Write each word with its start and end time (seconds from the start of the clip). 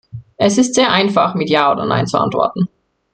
Es 0.37 0.57
ist 0.57 0.73
sehr 0.73 0.89
einfach, 0.91 1.35
mit 1.35 1.51
Ja 1.51 1.71
oder 1.71 1.85
Nein 1.85 2.07
zu 2.07 2.17
antworten. 2.17 2.67